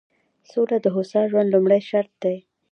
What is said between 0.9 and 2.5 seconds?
هوسا ژوند لومړنی شرط دی.